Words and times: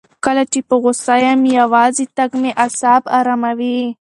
کله 0.25 0.43
چې 0.51 0.59
زه 0.61 0.65
په 0.67 0.75
غوسه 0.81 1.15
یم، 1.23 1.41
یوازې 1.59 2.05
تګ 2.17 2.29
مې 2.41 2.51
اعصاب 2.63 3.01
اراموي. 3.17 3.79